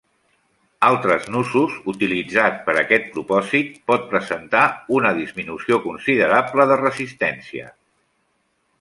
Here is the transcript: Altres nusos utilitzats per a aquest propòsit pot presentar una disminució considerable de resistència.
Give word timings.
Altres 0.85 1.27
nusos 1.35 1.75
utilitzats 1.93 2.65
per 2.71 2.75
a 2.75 2.81
aquest 2.85 3.05
propòsit 3.13 3.77
pot 3.91 4.09
presentar 4.15 4.65
una 4.99 5.15
disminució 5.23 5.81
considerable 5.87 6.71
de 6.73 6.83
resistència. 6.87 7.75